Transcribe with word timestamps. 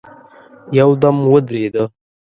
يودم 0.77 1.17
ودرېده. 1.31 1.83